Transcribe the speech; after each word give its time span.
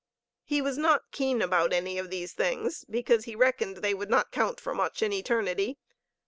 He 0.43 0.63
was 0.63 0.79
not 0.79 1.11
keen 1.11 1.43
about 1.43 1.71
any 1.73 1.99
of 1.99 2.09
these 2.09 2.33
things, 2.33 2.83
because 2.89 3.25
he 3.25 3.35
reckoned 3.35 3.77
they 3.77 3.93
would 3.93 4.09
not 4.09 4.31
count 4.31 4.59
for 4.59 4.73
much 4.73 5.03
in 5.03 5.13
eternity. 5.13 5.77